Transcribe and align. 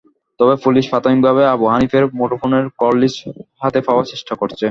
তবে 0.39 0.55
পুলিশ 0.63 0.85
প্রাথমিকভাবে 0.91 1.43
আবু 1.53 1.65
হানিফের 1.67 2.03
মুঠোফোনের 2.19 2.65
কললিস্ট 2.81 3.19
হাতে 3.61 3.79
পাওয়ার 3.87 4.05
চেষ্টা 4.05 4.33
করছে। 4.35 4.59